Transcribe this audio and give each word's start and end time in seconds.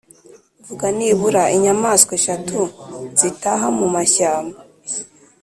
vuga 0.67 0.87
nibura 0.97 1.43
inyamaswa 1.55 2.11
eshatu 2.19 2.59
zitaha 3.19 3.67
mu 3.77 3.87
mashyamba’ 3.95 4.57